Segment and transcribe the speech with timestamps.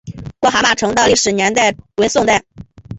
[0.39, 2.43] 郭蛤蟆城的历史年代为宋代。